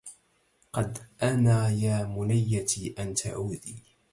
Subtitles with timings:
[0.73, 3.83] قد انى يا منيتي ان تعودي